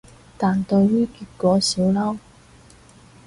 [0.35, 2.17] 但對於結果少嬲